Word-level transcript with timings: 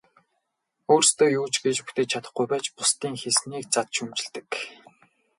Өөрсдөө 0.93 1.27
юу 1.39 1.47
ч 1.53 1.55
хийж 1.61 1.77
бүтээж 1.85 2.09
чадахгүй 2.11 2.45
байж 2.51 2.65
бусдын 2.75 3.13
хийснийг 3.21 3.63
зад 3.75 3.87
шүүмжилдэг. 3.95 4.49